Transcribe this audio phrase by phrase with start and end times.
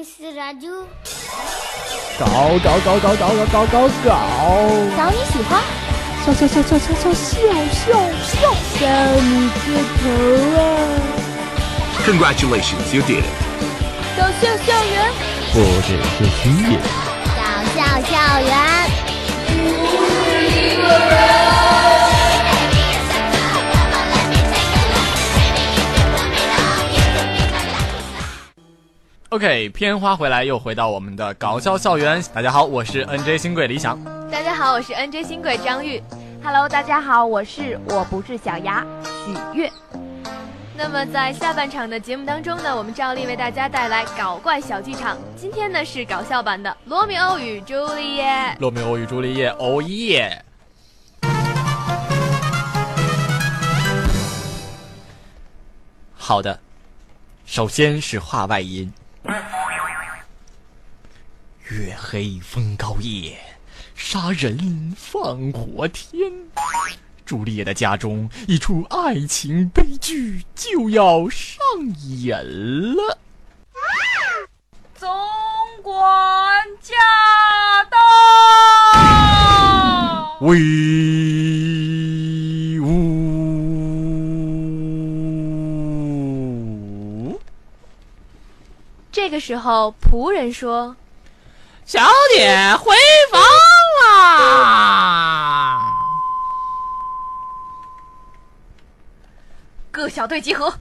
[0.00, 0.88] Miss Radio，
[2.18, 2.24] 搞
[2.64, 4.08] 搞搞搞搞搞搞搞搞，
[5.10, 5.52] 你喜欢，
[6.24, 7.36] 笑笑笑笑笑笑笑
[7.70, 7.84] 笑
[8.24, 8.40] 笑，
[8.78, 8.80] 笑
[9.20, 9.30] 你
[9.60, 9.68] 个
[10.00, 10.02] 头
[10.56, 10.58] 啊
[12.06, 13.28] ！Congratulations, you did it.
[14.16, 14.96] 搞笑校园，
[15.52, 16.80] 不只是虚演。
[17.36, 17.38] 搞
[17.76, 18.50] 笑校园。
[29.30, 32.20] OK，片花回来又回到我们的搞笑校园。
[32.34, 33.96] 大家好，我是 NJ 新贵李想。
[34.28, 36.02] 大家好，我是 NJ 新贵张玉。
[36.42, 39.70] Hello，大家好，我是我不是小牙许悦。
[40.76, 45.16] 那么在下半场的节目当中呢，我们照例为大家带来搞怪小剧场。
[45.36, 48.24] 今天呢是搞笑版的《罗密欧与朱丽叶》。
[48.58, 50.44] 罗密欧与朱丽叶，哦耶！
[56.16, 56.58] 好的，
[57.46, 58.92] 首先是话外音。
[61.68, 63.38] 月黑风高夜，
[63.94, 66.32] 杀人放火天。
[67.24, 71.56] 朱丽叶的家中一出爱情悲剧就要上
[72.18, 72.42] 演
[72.96, 73.18] 了。
[74.96, 75.08] 总
[75.82, 76.94] 管驾
[77.88, 77.98] 到！
[80.40, 80.58] 威
[89.40, 90.94] 时候，仆人说
[91.84, 91.98] 小
[92.36, 92.94] 姐回
[93.32, 93.42] 房
[94.04, 95.80] 啦
[99.90, 100.72] ！：“各小队集合。”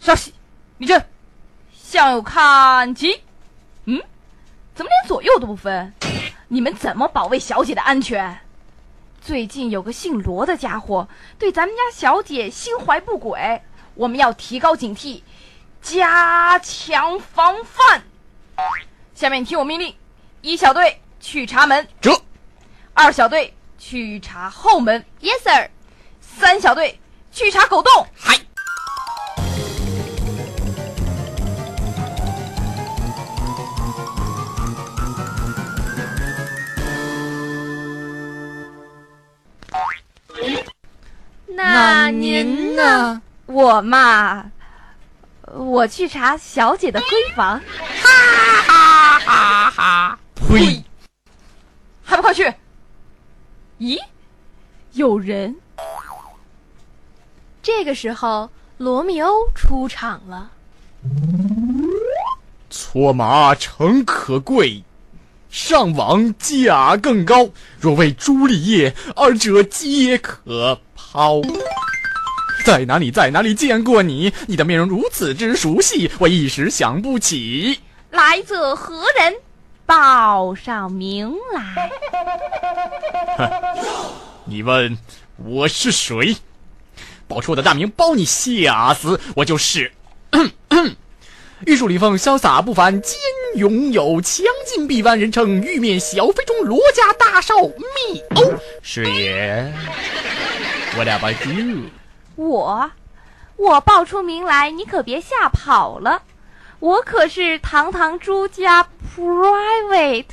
[0.00, 0.32] 稍息，
[0.78, 1.04] 立正，
[1.72, 3.22] 向右看齐。
[3.84, 4.00] 嗯，
[4.74, 5.92] 怎么连左右都不分？
[6.48, 8.38] 你们怎么保卫小姐的安全？
[9.24, 13.62] 最近有个姓罗的家伙对咱们家小姐心怀不轨，
[13.94, 15.22] 我们要提高警惕，
[15.80, 18.02] 加强防范。
[19.14, 19.94] 下面听我命令：
[20.40, 22.10] 一小队去查门，这
[22.94, 25.70] 二小队去查后门，Yes sir。
[26.20, 26.98] 三小队
[27.30, 28.04] 去查狗洞。
[28.16, 28.36] 嗨，
[42.92, 43.22] 呢？？
[43.46, 44.50] 我嘛，
[45.52, 47.60] 我去查小姐的闺房，
[48.00, 50.82] 哈哈哈哈呸！
[52.02, 52.54] 还不快去？
[53.78, 53.98] 咦，
[54.92, 55.56] 有人？
[57.62, 60.50] 这个时候，罗密欧出场了。
[62.70, 64.82] 搓麻诚可贵，
[65.50, 67.50] 上网价更高。
[67.78, 71.40] 若为朱丽叶，二者皆可抛。
[72.64, 74.32] 在哪里，在哪里见过你？
[74.46, 77.80] 你的面容如此之熟悉，我一时想不起。
[78.10, 79.34] 来者何人？
[79.84, 81.90] 报上名来。
[84.46, 84.96] 你问
[85.36, 86.36] 我是谁？
[87.26, 89.18] 报出我的大名，包你吓死！
[89.34, 89.90] 我就是
[91.66, 93.16] 玉树临风、潇洒不凡、兼
[93.56, 99.72] 拥有强劲臂弯，人称玉面小飞中罗家大少密欧，是也。
[100.94, 101.90] What about you？
[102.36, 102.90] 我，
[103.56, 106.22] 我报出名来，你可别吓跑了。
[106.78, 110.26] 我可是堂堂朱家 private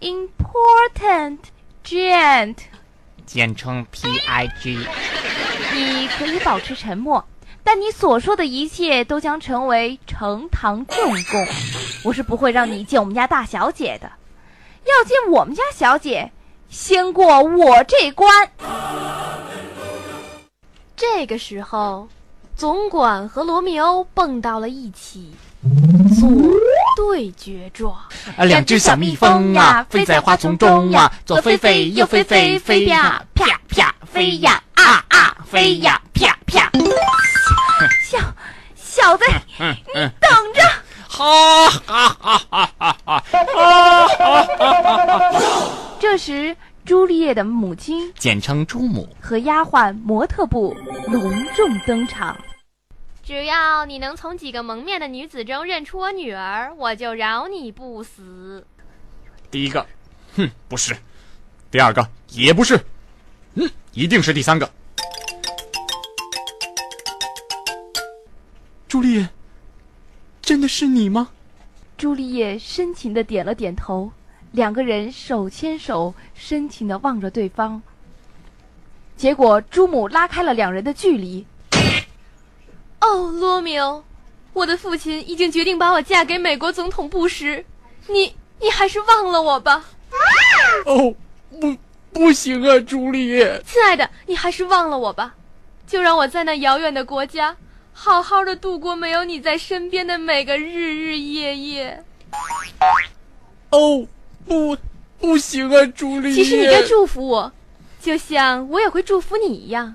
[0.00, 1.38] important
[1.84, 2.56] gent。
[3.24, 4.86] 简称 PIG。
[5.72, 7.24] 你可以保持沉默，
[7.62, 11.46] 但你所说的一切都将成为呈堂证供。
[12.04, 14.10] 我是不会让你见我们家大小姐的。
[14.84, 16.30] 要见我们家小姐，
[16.68, 18.50] 先过我这关。
[21.18, 22.06] 这个时候，
[22.54, 25.34] 总管和罗密欧蹦到了一起，
[26.20, 26.28] 做
[26.94, 27.94] 对决状。
[28.36, 36.70] 啊，两只小蜜蜂啊，飞在花丛中啊，左飞飞，右飞飞，飞呀啪啪，飞呀啊啊，飞呀啪啪。
[38.10, 38.18] 小
[38.74, 39.24] 小子，
[39.58, 40.60] 嗯嗯，等着！
[41.08, 43.24] 哈哈哈哈哈哈！
[43.26, 45.40] 哈哈哈哈！
[45.98, 46.54] 这时，
[46.86, 49.08] 朱丽叶的母亲简称朱母。
[49.20, 50.72] 和丫鬟模特部
[51.08, 52.38] 隆重登场。
[53.24, 58.64] 只要你能从几个蒙面的女子中认出我女儿，我就饶你不死。
[59.50, 59.84] 第一个，
[60.36, 60.94] 哼，不是；
[61.72, 62.80] 第二个，也不是。
[63.54, 64.70] 嗯，一定是第三个。
[68.86, 69.28] 朱丽叶，
[70.40, 71.30] 真的是你吗？
[71.98, 74.12] 朱丽叶深情的点了点头，
[74.52, 77.82] 两个人手牵手，深情的望着对方。
[79.16, 81.46] 结果朱母拉开了两人的距离。
[83.00, 84.02] 哦，罗密欧，
[84.52, 87.64] 我的父亲已经决定把我嫁给美国总统布什，
[88.08, 89.84] 你你还是忘了我吧，
[90.86, 91.14] 哦，
[91.60, 91.76] 不，
[92.12, 93.62] 不行啊，朱丽叶。
[93.66, 95.34] 亲爱的，你还是忘了我吧，
[95.86, 97.56] 就让我在那遥远的国家，
[97.92, 102.02] 好好的度过没有你在身边的每个日日夜夜。
[103.70, 104.06] 哦，
[104.46, 104.76] 不，
[105.18, 106.34] 不行啊，朱莉。
[106.34, 107.52] 其实你该祝福我，
[108.00, 109.94] 就像我也会祝福你一样。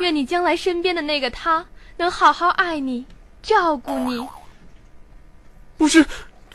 [0.00, 1.66] 愿你将来身边的那个他
[1.96, 3.06] 能好好爱你，
[3.42, 4.26] 照顾你。
[5.76, 6.04] 不是，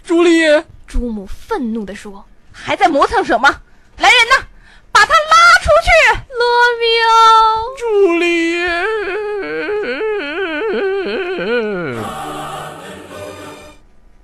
[0.04, 0.42] 朱莉。
[0.88, 3.48] 朱母愤怒地说还在磨蹭什么？
[3.98, 4.46] 来人呐，
[4.92, 5.90] 把他拉出去
[6.40, 6.44] ！：“罗
[6.80, 8.60] 密欧，朱丽叶。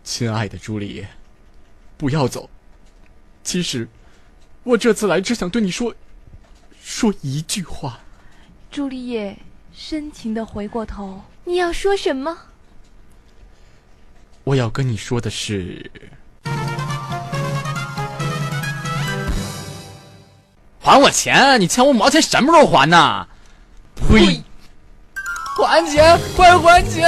[0.04, 1.08] 亲爱的朱丽叶，
[1.98, 2.50] 不要走。
[3.46, 3.88] 其实，
[4.64, 5.94] 我这次来只想对你说，
[6.84, 8.00] 说一句话。
[8.72, 9.38] 朱丽叶
[9.72, 12.36] 深情的回过头，你要说什么？
[14.44, 15.92] 我要跟你说的是，
[20.82, 21.62] 还我钱！
[21.62, 23.28] 你欠我五毛钱，什么时候还呢？
[23.96, 24.44] 呸！
[25.56, 26.20] 还钱！
[26.36, 27.08] 快还钱！